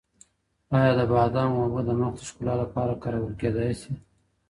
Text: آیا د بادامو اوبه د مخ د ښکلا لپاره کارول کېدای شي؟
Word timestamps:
آیا 0.77 0.91
د 0.99 1.01
بادامو 1.11 1.57
اوبه 1.63 1.81
د 1.85 1.89
مخ 1.99 2.11
د 2.17 2.21
ښکلا 2.29 2.53
لپاره 2.63 2.99
کارول 3.03 3.33
کېدای 3.41 3.71
شي؟ 3.81 3.93